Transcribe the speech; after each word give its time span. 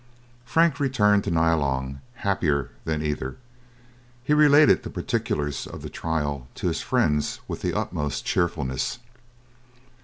Frank 0.45 0.79
returned 0.79 1.23
to 1.25 1.29
Nyalong, 1.29 2.01
happier 2.15 2.71
than 2.85 3.03
either. 3.03 3.37
He 4.23 4.33
related 4.33 4.81
the 4.81 4.89
particulars 4.89 5.67
of 5.67 5.83
the 5.83 5.91
trial 5.91 6.47
to 6.55 6.69
his 6.69 6.81
friends 6.81 7.39
with 7.47 7.61
the 7.61 7.75
utmost 7.77 8.25
cheerfulness. 8.25 8.97